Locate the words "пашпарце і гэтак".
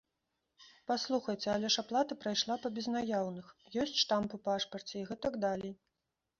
4.51-5.33